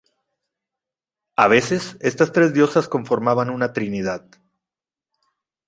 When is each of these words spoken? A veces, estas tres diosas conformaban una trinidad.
A 1.35 1.47
veces, 1.47 1.95
estas 1.99 2.31
tres 2.31 2.55
diosas 2.55 2.89
conformaban 2.89 3.51
una 3.51 3.71
trinidad. 3.71 4.25